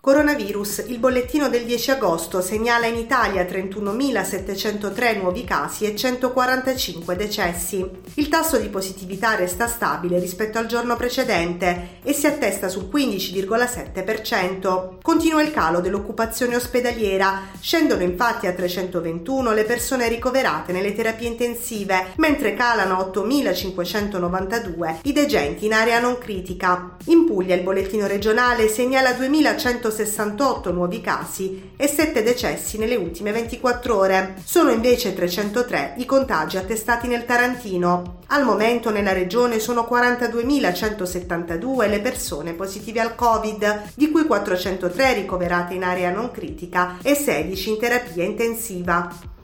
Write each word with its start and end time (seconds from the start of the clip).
Coronavirus. 0.00 0.84
Il 0.86 1.00
bollettino 1.00 1.48
del 1.48 1.64
10 1.64 1.90
agosto 1.90 2.40
segnala 2.40 2.86
in 2.86 2.94
Italia 2.94 3.42
31.703 3.42 5.18
nuovi 5.18 5.42
casi 5.42 5.86
e 5.86 5.96
145 5.96 7.16
decessi. 7.16 7.84
Il 8.14 8.28
tasso 8.28 8.58
di 8.58 8.68
positività 8.68 9.34
resta 9.34 9.66
stabile 9.66 10.20
rispetto 10.20 10.58
al 10.58 10.66
giorno 10.66 10.94
precedente 10.94 11.98
e 12.04 12.12
si 12.12 12.28
attesta 12.28 12.68
sul 12.68 12.88
15,7%. 12.90 14.98
Continua 15.02 15.42
il 15.42 15.50
calo 15.50 15.80
dell'occupazione 15.80 16.54
ospedaliera. 16.54 17.48
Scendono 17.60 18.04
infatti 18.04 18.46
a 18.46 18.52
321 18.52 19.52
le 19.52 19.64
persone 19.64 20.08
ricoverate 20.08 20.70
nelle 20.70 20.94
terapie 20.94 21.26
intensive, 21.26 22.12
mentre 22.18 22.54
calano 22.54 22.98
a 22.98 23.10
8.592 23.12 24.98
i 25.02 25.12
degenti 25.12 25.66
in 25.66 25.72
area 25.72 25.98
non 25.98 26.18
critica. 26.18 26.94
In 27.06 27.26
Puglia 27.26 27.56
il 27.56 27.62
bollettino 27.62 28.06
regionale 28.06 28.68
segnala 28.68 29.10
2.100 29.10 29.86
168 29.90 30.70
nuovi 30.72 31.00
casi 31.00 31.70
e 31.76 31.86
7 31.86 32.22
decessi 32.22 32.76
nelle 32.78 32.96
ultime 32.96 33.32
24 33.32 33.96
ore. 33.96 34.34
Sono 34.44 34.70
invece 34.70 35.14
303 35.14 35.94
i 35.96 36.04
contagi 36.04 36.58
attestati 36.58 37.06
nel 37.08 37.24
Tarantino. 37.24 38.18
Al 38.28 38.44
momento 38.44 38.90
nella 38.90 39.12
regione 39.12 39.58
sono 39.58 39.88
42.172 39.90 41.88
le 41.88 42.00
persone 42.00 42.52
positive 42.52 43.00
al 43.00 43.14
Covid, 43.14 43.92
di 43.94 44.10
cui 44.10 44.26
403 44.26 45.14
ricoverate 45.14 45.72
in 45.74 45.84
area 45.84 46.10
non 46.10 46.30
critica 46.30 46.98
e 47.02 47.14
16 47.14 47.70
in 47.70 47.78
terapia 47.78 48.24
intensiva 48.24 49.36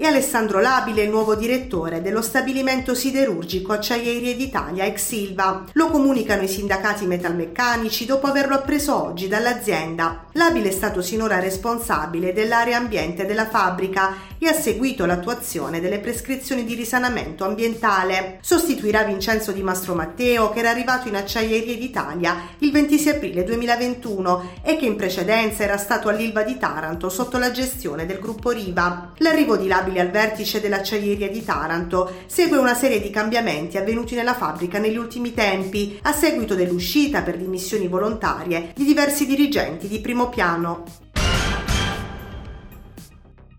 e 0.00 0.06
Alessandro 0.06 0.60
Labile, 0.60 1.02
il 1.02 1.10
nuovo 1.10 1.34
direttore 1.34 2.00
dello 2.00 2.22
stabilimento 2.22 2.94
siderurgico 2.94 3.72
Acciaierie 3.72 4.36
d'Italia 4.36 4.84
ex 4.84 5.06
Silva. 5.06 5.64
Lo 5.72 5.88
comunicano 5.88 6.42
i 6.42 6.48
sindacati 6.48 7.04
metalmeccanici 7.04 8.06
dopo 8.06 8.28
averlo 8.28 8.54
appreso 8.54 8.94
oggi 8.94 9.26
dall'azienda. 9.26 10.26
Labile 10.34 10.68
è 10.68 10.72
stato 10.72 11.02
sinora 11.02 11.40
responsabile 11.40 12.32
dell'area 12.32 12.76
ambiente 12.76 13.26
della 13.26 13.48
fabbrica 13.48 14.14
e 14.38 14.46
ha 14.46 14.52
seguito 14.52 15.04
l'attuazione 15.04 15.80
delle 15.80 15.98
prescrizioni 15.98 16.62
di 16.62 16.74
risanamento 16.74 17.44
ambientale. 17.44 18.38
Sostituirà 18.40 19.02
Vincenzo 19.02 19.50
Di 19.50 19.64
Mastro 19.64 19.94
Matteo 19.94 20.50
che 20.50 20.60
era 20.60 20.70
arrivato 20.70 21.08
in 21.08 21.16
Acciaierie 21.16 21.76
d'Italia 21.76 22.36
il 22.58 22.70
26 22.70 23.14
aprile 23.16 23.42
2021 23.42 24.50
e 24.62 24.76
che 24.76 24.86
in 24.86 24.94
precedenza 24.94 25.64
era 25.64 25.76
stato 25.76 26.08
all'Ilva 26.08 26.44
di 26.44 26.56
Taranto 26.56 27.08
sotto 27.08 27.36
la 27.36 27.50
gestione 27.50 28.06
del 28.06 28.20
gruppo 28.20 28.50
Riva. 28.50 29.10
L'arrivo 29.16 29.56
di 29.56 29.66
Labile 29.66 29.86
al 29.96 30.10
vertice 30.10 30.60
dell'acciaieria 30.60 31.30
di 31.30 31.44
Taranto 31.44 32.12
segue 32.26 32.58
una 32.58 32.74
serie 32.74 33.00
di 33.00 33.10
cambiamenti 33.10 33.78
avvenuti 33.78 34.14
nella 34.14 34.34
fabbrica 34.34 34.78
negli 34.78 34.96
ultimi 34.96 35.32
tempi 35.32 35.98
a 36.02 36.12
seguito 36.12 36.54
dell'uscita 36.54 37.22
per 37.22 37.38
dimissioni 37.38 37.88
volontarie 37.88 38.72
di 38.74 38.84
diversi 38.84 39.24
dirigenti 39.24 39.88
di 39.88 40.00
primo 40.00 40.28
piano. 40.28 40.84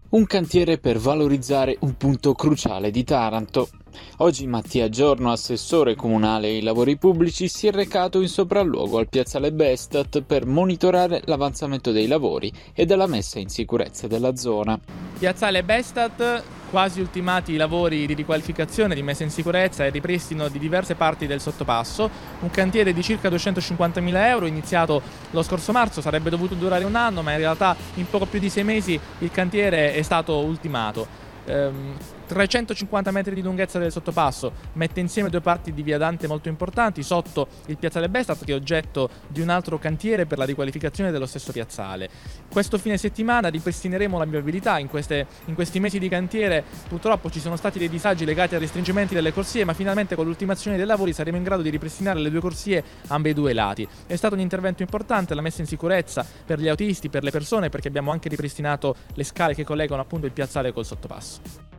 Un 0.09 0.25
cantiere 0.25 0.79
per 0.79 0.97
valorizzare 0.97 1.77
un 1.81 1.95
punto 1.95 2.33
cruciale 2.33 2.89
di 2.89 3.03
Taranto. 3.03 3.69
Oggi 4.17 4.47
Mattia 4.47 4.89
Giorno, 4.89 5.31
assessore 5.31 5.95
comunale 5.95 6.47
ai 6.47 6.61
lavori 6.61 6.97
pubblici, 6.97 7.47
si 7.47 7.67
è 7.67 7.71
recato 7.71 8.21
in 8.21 8.27
sopralluogo 8.27 8.97
al 8.97 9.07
piazzale 9.07 9.51
Bestat 9.51 10.21
per 10.21 10.45
monitorare 10.45 11.21
l'avanzamento 11.25 11.91
dei 11.91 12.07
lavori 12.07 12.51
e 12.73 12.85
della 12.85 13.07
messa 13.07 13.39
in 13.39 13.49
sicurezza 13.49 14.07
della 14.07 14.35
zona. 14.35 14.79
Piazzale 15.17 15.63
Bestat, 15.63 16.43
quasi 16.69 16.99
ultimati 16.99 17.53
i 17.53 17.57
lavori 17.57 18.05
di 18.05 18.13
riqualificazione, 18.13 18.95
di 18.95 19.01
messa 19.01 19.23
in 19.23 19.31
sicurezza 19.31 19.85
e 19.85 19.89
ripristino 19.89 20.47
di 20.49 20.59
diverse 20.59 20.95
parti 20.95 21.27
del 21.27 21.41
sottopasso. 21.41 22.09
Un 22.41 22.49
cantiere 22.51 22.93
di 22.93 23.01
circa 23.01 23.29
250.000 23.29 24.15
euro, 24.27 24.45
iniziato 24.45 25.01
lo 25.31 25.43
scorso 25.43 25.71
marzo, 25.71 26.01
sarebbe 26.01 26.29
dovuto 26.29 26.55
durare 26.55 26.83
un 26.83 26.95
anno, 26.95 27.21
ma 27.21 27.31
in 27.31 27.37
realtà 27.37 27.75
in 27.95 28.09
poco 28.09 28.25
più 28.25 28.39
di 28.39 28.49
sei 28.49 28.63
mesi 28.63 28.99
il 29.19 29.31
cantiere 29.31 29.93
è 29.93 30.01
stato 30.01 30.37
ultimato. 30.37 31.07
Ehm, 31.45 31.95
350 32.29 33.09
metri 33.09 33.33
di 33.33 33.41
lunghezza 33.41 33.79
del 33.79 33.91
sottopasso, 33.91 34.53
mette 34.73 34.99
insieme 34.99 35.29
due 35.29 35.41
parti 35.41 35.73
di 35.73 35.81
via 35.81 35.97
Dante 35.97 36.27
molto 36.27 36.47
importanti, 36.47 37.01
sotto 37.01 37.47
il 37.65 37.77
piazzale 37.77 38.07
Bestat 38.07 38.45
che 38.45 38.51
è 38.51 38.55
oggetto 38.55 39.09
di 39.27 39.41
un 39.41 39.49
altro 39.49 39.79
cantiere 39.79 40.27
per 40.27 40.37
la 40.37 40.45
riqualificazione 40.45 41.09
dello 41.09 41.25
stesso 41.25 41.51
piazzale. 41.51 42.07
Questo 42.47 42.77
fine 42.77 42.97
settimana 42.97 43.47
ripristineremo 43.47 44.17
la 44.19 44.25
viabilità, 44.25 44.77
in, 44.77 44.87
queste, 44.87 45.25
in 45.45 45.55
questi 45.55 45.79
mesi 45.79 45.97
di 45.97 46.07
cantiere 46.07 46.63
purtroppo 46.87 47.31
ci 47.31 47.39
sono 47.39 47.55
stati 47.55 47.79
dei 47.79 47.89
disagi 47.89 48.25
legati 48.25 48.53
ai 48.53 48.61
restringimenti 48.61 49.15
delle 49.15 49.33
corsie, 49.33 49.65
ma 49.65 49.73
finalmente 49.73 50.15
con 50.15 50.25
l'ultimazione 50.25 50.77
dei 50.77 50.85
lavori 50.85 51.13
saremo 51.13 51.37
in 51.37 51.43
grado 51.43 51.63
di 51.63 51.69
ripristinare 51.71 52.19
le 52.19 52.29
due 52.29 52.41
corsie 52.41 52.83
ambedue 53.07 53.53
lati. 53.53 53.87
È 54.05 54.15
stato 54.15 54.35
un 54.35 54.41
intervento 54.41 54.83
importante, 54.83 55.33
la 55.33 55.41
messa 55.41 55.61
in 55.61 55.67
sicurezza 55.67 56.23
per 56.45 56.59
gli 56.59 56.67
autisti, 56.67 57.09
per 57.09 57.23
le 57.23 57.31
persone, 57.31 57.69
perché 57.69 57.87
abbiamo 57.87 58.11
anche 58.11 58.29
ripristinato 58.29 58.95
le 59.15 59.23
scale 59.23 59.55
che 59.55 59.63
collegano 59.63 60.01
appunto 60.01 60.27
il 60.27 60.31
piazzale 60.31 60.71
col 60.71 60.85
sottopasso. 60.85 61.78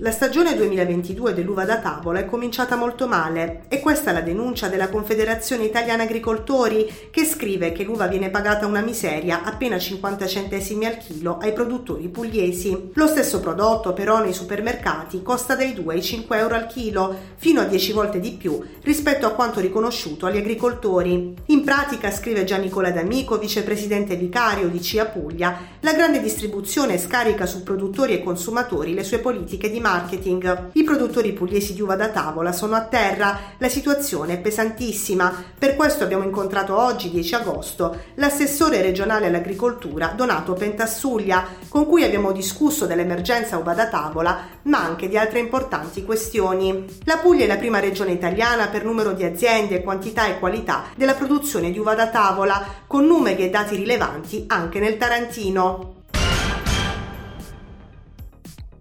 La 0.00 0.10
stagione 0.10 0.54
2022 0.54 1.32
dell'uva 1.32 1.64
da 1.64 1.78
tavola 1.78 2.18
è 2.18 2.26
cominciata 2.26 2.76
molto 2.76 3.08
male 3.08 3.62
e 3.68 3.80
questa 3.80 4.10
è 4.10 4.12
la 4.12 4.20
denuncia 4.20 4.68
della 4.68 4.90
Confederazione 4.90 5.64
Italiana 5.64 6.02
Agricoltori 6.02 7.08
che 7.10 7.24
scrive 7.24 7.72
che 7.72 7.82
l'uva 7.82 8.06
viene 8.06 8.28
pagata 8.28 8.66
una 8.66 8.82
miseria 8.82 9.42
appena 9.42 9.78
50 9.78 10.26
centesimi 10.26 10.84
al 10.84 10.98
chilo 10.98 11.38
ai 11.38 11.54
produttori 11.54 12.08
pugliesi. 12.08 12.90
Lo 12.92 13.06
stesso 13.06 13.40
prodotto 13.40 13.94
però 13.94 14.20
nei 14.20 14.34
supermercati 14.34 15.22
costa 15.22 15.54
dai 15.54 15.72
2 15.72 15.94
ai 15.94 16.02
5 16.02 16.36
euro 16.36 16.56
al 16.56 16.66
chilo, 16.66 17.16
fino 17.36 17.62
a 17.62 17.64
10 17.64 17.92
volte 17.92 18.20
di 18.20 18.32
più 18.32 18.62
rispetto 18.82 19.24
a 19.24 19.30
quanto 19.32 19.60
riconosciuto 19.60 20.26
agli 20.26 20.36
agricoltori. 20.36 21.34
In 21.46 21.64
pratica, 21.64 22.10
scrive 22.10 22.44
Gian 22.44 22.60
Nicola 22.60 22.90
D'Amico, 22.90 23.38
vicepresidente 23.38 24.14
vicario 24.14 24.68
di 24.68 24.82
CIA 24.82 25.06
Puglia, 25.06 25.58
la 25.80 25.94
grande 25.94 26.20
distribuzione 26.20 26.98
scarica 26.98 27.46
su 27.46 27.62
produttori 27.62 28.12
e 28.12 28.22
consumatori 28.22 28.92
le 28.92 29.02
sue 29.02 29.20
politiche 29.20 29.70
di 29.70 29.84
marketing. 29.86 30.70
I 30.72 30.82
produttori 30.82 31.32
pugliesi 31.32 31.72
di 31.72 31.80
uva 31.80 31.94
da 31.94 32.08
tavola 32.08 32.50
sono 32.50 32.74
a 32.74 32.82
terra, 32.82 33.38
la 33.58 33.68
situazione 33.68 34.34
è 34.34 34.38
pesantissima. 34.40 35.44
Per 35.56 35.76
questo 35.76 36.02
abbiamo 36.02 36.24
incontrato 36.24 36.76
oggi, 36.76 37.08
10 37.10 37.34
agosto, 37.36 37.96
l'assessore 38.14 38.82
regionale 38.82 39.26
all'agricoltura 39.26 40.08
Donato 40.08 40.54
Pentassuglia, 40.54 41.46
con 41.68 41.86
cui 41.86 42.02
abbiamo 42.02 42.32
discusso 42.32 42.86
dell'emergenza 42.86 43.58
uva 43.58 43.74
da 43.74 43.86
tavola, 43.86 44.38
ma 44.62 44.82
anche 44.82 45.08
di 45.08 45.16
altre 45.16 45.38
importanti 45.38 46.04
questioni. 46.04 46.84
La 47.04 47.18
Puglia 47.18 47.44
è 47.44 47.46
la 47.46 47.56
prima 47.56 47.78
regione 47.78 48.10
italiana 48.10 48.66
per 48.66 48.84
numero 48.84 49.12
di 49.12 49.22
aziende, 49.22 49.82
quantità 49.82 50.26
e 50.26 50.40
qualità 50.40 50.86
della 50.96 51.14
produzione 51.14 51.70
di 51.70 51.78
uva 51.78 51.94
da 51.94 52.08
tavola, 52.08 52.64
con 52.88 53.06
numeri 53.06 53.44
e 53.44 53.50
dati 53.50 53.76
rilevanti 53.76 54.44
anche 54.48 54.80
nel 54.80 54.96
Tarantino. 54.96 55.95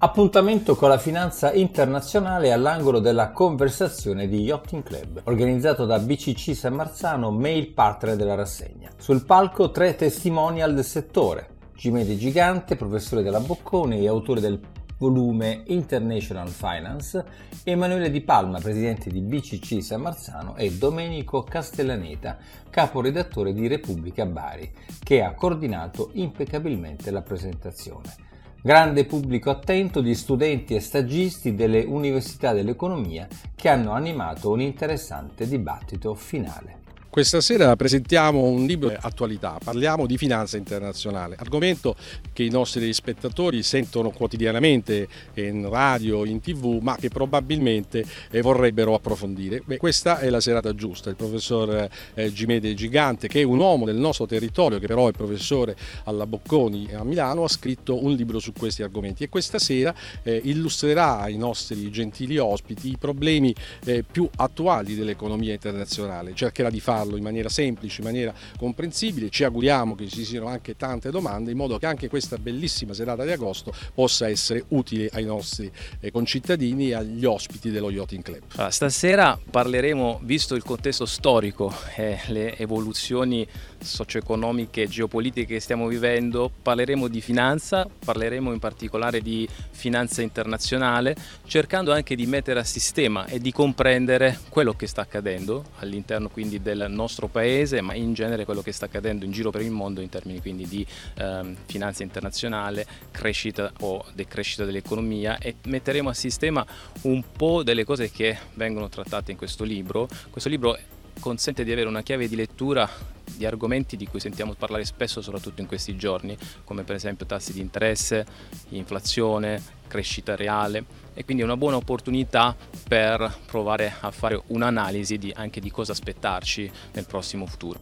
Appuntamento 0.05 0.75
con 0.75 0.89
la 0.89 0.99
finanza 0.99 1.51
internazionale 1.51 2.51
all'angolo 2.51 2.99
della 2.99 3.31
conversazione 3.31 4.27
di 4.27 4.43
Yachting 4.43 4.83
Club, 4.83 5.21
organizzato 5.23 5.87
da 5.87 5.97
BCC 5.97 6.55
San 6.55 6.75
Marzano, 6.75 7.31
mail 7.31 7.69
partner 7.69 8.15
della 8.15 8.35
rassegna. 8.35 8.91
Sul 8.97 9.25
palco 9.25 9.71
tre 9.71 9.95
testimonial 9.95 10.75
del 10.75 10.83
settore, 10.83 11.55
Gimede 11.75 12.17
Gigante, 12.17 12.75
professore 12.75 13.23
della 13.23 13.39
Boccone 13.39 13.97
e 13.97 14.07
autore 14.07 14.41
del 14.41 14.59
volume 14.99 15.63
International 15.65 16.49
Finance, 16.49 17.25
Emanuele 17.63 18.11
Di 18.11 18.21
Palma, 18.21 18.59
presidente 18.59 19.09
di 19.09 19.21
BCC 19.21 19.81
San 19.81 20.01
Marzano 20.01 20.55
e 20.55 20.71
Domenico 20.73 21.41
Castellaneta, 21.41 22.37
caporedattore 22.69 23.53
di 23.53 23.65
Repubblica 23.65 24.27
Bari, 24.27 24.71
che 25.03 25.23
ha 25.23 25.33
coordinato 25.33 26.11
impeccabilmente 26.13 27.09
la 27.09 27.23
presentazione. 27.23 28.24
Grande 28.65 29.05
pubblico 29.05 29.51
attento 29.51 30.01
di 30.01 30.15
studenti 30.15 30.73
e 30.73 30.79
stagisti 30.79 31.53
delle 31.53 31.83
università 31.83 32.51
dell'economia 32.51 33.27
che 33.53 33.69
hanno 33.69 33.91
animato 33.91 34.49
un 34.49 34.59
interessante 34.59 35.47
dibattito 35.47 36.15
finale. 36.15 36.84
Questa 37.15 37.39
sera 37.39 37.73
presentiamo 37.77 38.41
un 38.41 38.65
libro 38.65 38.89
di 38.89 38.97
attualità, 38.99 39.57
parliamo 39.63 40.05
di 40.05 40.17
finanza 40.17 40.57
internazionale, 40.57 41.37
argomento 41.39 41.95
che 42.33 42.43
i 42.43 42.49
nostri 42.49 42.91
spettatori 42.91 43.63
sentono 43.63 44.09
quotidianamente 44.09 45.07
in 45.35 45.69
radio, 45.69 46.25
in 46.25 46.41
tv, 46.41 46.79
ma 46.81 46.97
che 46.97 47.07
probabilmente 47.07 48.03
eh, 48.29 48.41
vorrebbero 48.41 48.95
approfondire. 48.95 49.61
Beh, 49.63 49.77
questa 49.77 50.19
è 50.19 50.29
la 50.29 50.41
serata 50.41 50.75
giusta, 50.75 51.09
il 51.09 51.15
professor 51.15 51.87
eh, 52.15 52.33
Gimede 52.33 52.73
Gigante, 52.73 53.29
che 53.29 53.39
è 53.39 53.43
un 53.43 53.59
uomo 53.59 53.85
del 53.85 53.95
nostro 53.95 54.25
territorio, 54.25 54.77
che 54.77 54.87
però 54.87 55.07
è 55.07 55.13
professore 55.13 55.77
alla 56.03 56.27
Bocconi 56.27 56.89
a 56.95 57.05
Milano, 57.05 57.45
ha 57.45 57.47
scritto 57.47 58.03
un 58.03 58.11
libro 58.11 58.39
su 58.39 58.51
questi 58.51 58.83
argomenti. 58.83 59.23
E 59.23 59.29
questa 59.29 59.57
sera 59.57 59.95
eh, 60.21 60.41
illustrerà 60.43 61.21
ai 61.21 61.37
nostri 61.37 61.89
gentili 61.91 62.37
ospiti 62.37 62.89
i 62.89 62.97
problemi 62.99 63.55
eh, 63.85 64.03
più 64.03 64.29
attuali 64.35 64.95
dell'economia 64.95 65.53
internazionale, 65.53 66.33
cercherà 66.35 66.69
di 66.69 66.81
farlo 66.81 67.03
spiegarlo 67.05 67.17
in 67.17 67.23
maniera 67.23 67.49
semplice, 67.49 68.01
in 68.01 68.07
maniera 68.07 68.33
comprensibile. 68.57 69.29
Ci 69.29 69.43
auguriamo 69.43 69.95
che 69.95 70.07
ci 70.07 70.25
siano 70.25 70.47
anche 70.47 70.75
tante 70.75 71.11
domande 71.11 71.51
in 71.51 71.57
modo 71.57 71.77
che 71.77 71.85
anche 71.85 72.09
questa 72.09 72.37
bellissima 72.37 72.93
serata 72.93 73.23
di 73.23 73.31
agosto 73.31 73.73
possa 73.93 74.27
essere 74.27 74.65
utile 74.69 75.09
ai 75.13 75.25
nostri 75.25 75.71
eh, 75.99 76.11
concittadini 76.11 76.89
e 76.89 76.95
agli 76.95 77.25
ospiti 77.25 77.69
dello 77.69 77.89
Yachting 77.89 78.23
Club. 78.23 78.69
Stasera 78.69 79.39
parleremo, 79.49 80.19
visto 80.23 80.55
il 80.55 80.63
contesto 80.63 81.05
storico 81.05 81.73
e 81.95 82.19
le 82.27 82.57
evoluzioni 82.57 83.47
socio-economiche 83.79 84.83
e 84.83 84.87
geopolitiche 84.87 85.53
che 85.53 85.59
stiamo 85.59 85.87
vivendo, 85.87 86.51
parleremo 86.61 87.07
di 87.07 87.21
finanza, 87.21 87.87
parleremo 88.03 88.51
in 88.51 88.59
particolare 88.59 89.21
di 89.21 89.47
finanza 89.71 90.21
internazionale, 90.21 91.15
cercando 91.45 91.93
anche 91.93 92.15
di 92.15 92.25
mettere 92.25 92.59
a 92.59 92.63
sistema 92.63 93.25
e 93.25 93.39
di 93.39 93.51
comprendere 93.51 94.39
quello 94.49 94.73
che 94.73 94.87
sta 94.87 95.01
accadendo 95.01 95.65
all'interno 95.79 96.29
quindi 96.29 96.61
del 96.61 96.87
nostro 96.95 97.27
paese, 97.27 97.81
ma 97.81 97.93
in 97.93 98.13
genere 98.13 98.45
quello 98.45 98.61
che 98.61 98.71
sta 98.71 98.85
accadendo 98.85 99.25
in 99.25 99.31
giro 99.31 99.51
per 99.51 99.61
il 99.61 99.71
mondo 99.71 100.01
in 100.01 100.09
termini 100.09 100.41
quindi 100.41 100.67
di 100.67 100.85
ehm, 101.17 101.55
finanza 101.65 102.03
internazionale, 102.03 102.85
crescita 103.11 103.71
o 103.81 104.03
decrescita 104.13 104.65
dell'economia 104.65 105.37
e 105.37 105.55
metteremo 105.65 106.09
a 106.09 106.13
sistema 106.13 106.65
un 107.01 107.23
po' 107.35 107.63
delle 107.63 107.83
cose 107.83 108.09
che 108.09 108.37
vengono 108.55 108.89
trattate 108.89 109.31
in 109.31 109.37
questo 109.37 109.63
libro. 109.63 110.07
Questo 110.29 110.49
libro 110.49 110.77
consente 111.19 111.63
di 111.63 111.71
avere 111.71 111.87
una 111.87 112.01
chiave 112.01 112.27
di 112.27 112.35
lettura 112.35 112.89
di 113.35 113.45
argomenti 113.45 113.97
di 113.97 114.07
cui 114.07 114.19
sentiamo 114.19 114.53
parlare 114.53 114.85
spesso, 114.85 115.21
soprattutto 115.21 115.61
in 115.61 115.67
questi 115.67 115.95
giorni, 115.95 116.37
come 116.63 116.83
per 116.83 116.95
esempio 116.95 117.25
tassi 117.25 117.53
di 117.53 117.59
interesse, 117.59 118.25
inflazione, 118.69 119.74
crescita 119.95 120.35
reale 120.35 120.83
e 121.13 121.23
quindi 121.23 121.41
è 121.41 121.45
una 121.45 121.55
buona 121.55 121.77
opportunità 121.77 122.53
per 122.87 123.33
provare 123.45 123.93
a 124.01 124.11
fare 124.11 124.41
un'analisi 124.47 125.17
di, 125.17 125.33
anche 125.33 125.61
di 125.61 125.71
cosa 125.71 125.93
aspettarci 125.93 126.69
nel 126.91 127.05
prossimo 127.05 127.45
futuro. 127.45 127.79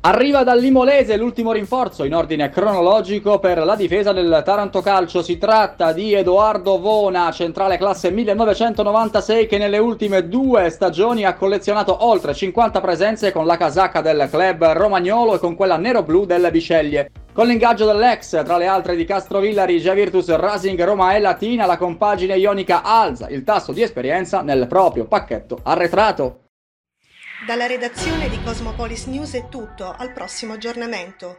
Arriva 0.00 0.42
dall'Imolese 0.42 1.16
l'ultimo 1.16 1.52
rinforzo 1.52 2.04
in 2.04 2.14
ordine 2.14 2.50
cronologico 2.50 3.38
per 3.40 3.64
la 3.64 3.74
difesa 3.76 4.12
del 4.12 4.42
Taranto 4.44 4.80
Calcio. 4.80 5.22
Si 5.22 5.38
tratta 5.38 5.92
di 5.92 6.14
Edoardo 6.14 6.80
Vona, 6.80 7.30
centrale 7.32 7.76
classe 7.76 8.10
1996, 8.10 9.46
che 9.46 9.58
nelle 9.58 9.78
ultime 9.78 10.28
due 10.28 10.70
stagioni 10.70 11.24
ha 11.24 11.34
collezionato 11.34 12.06
oltre 12.06 12.32
50 12.32 12.80
presenze 12.80 13.32
con 13.32 13.44
la 13.44 13.56
casacca 13.56 14.00
del 14.00 14.28
club 14.30 14.64
romagnolo 14.66 15.34
e 15.34 15.38
con 15.38 15.56
quella 15.56 15.76
nero-blu 15.76 16.24
del 16.24 16.48
Bisceglie. 16.50 17.10
Con 17.38 17.46
l'ingaggio 17.46 17.86
dell'ex, 17.86 18.42
tra 18.42 18.56
le 18.56 18.66
altre 18.66 18.96
di 18.96 19.04
Castrovillari, 19.04 19.78
Javirtus 19.78 20.28
Racing 20.34 20.82
Roma 20.82 21.14
e 21.14 21.20
Latina, 21.20 21.66
la 21.66 21.76
compagine 21.76 22.36
ionica 22.36 22.82
alza 22.82 23.28
il 23.28 23.44
tasso 23.44 23.70
di 23.70 23.80
esperienza 23.80 24.42
nel 24.42 24.66
proprio 24.66 25.06
pacchetto 25.06 25.60
arretrato. 25.62 26.48
Dalla 27.46 27.66
redazione 27.66 28.28
di 28.28 28.42
Cosmopolis 28.42 29.06
News 29.06 29.34
è 29.34 29.48
tutto, 29.48 29.94
al 29.96 30.12
prossimo 30.12 30.54
aggiornamento. 30.54 31.36